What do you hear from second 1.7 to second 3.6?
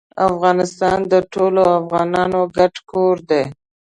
افغانانو ګډ کور دی